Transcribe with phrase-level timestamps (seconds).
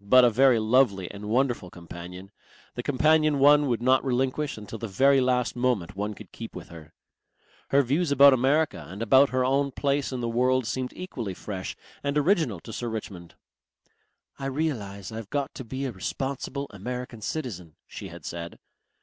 [0.00, 2.30] But a very lovely and wonderful companion,
[2.74, 6.68] the companion one would not relinquish until the very last moment one could keep with
[6.70, 6.94] her.
[7.68, 11.76] Her views about America and about her own place in the world seemed equally fresh
[12.02, 13.34] and original to Sir Richmond.
[14.38, 18.58] "I realize I've got to be a responsible American citizen," she had said.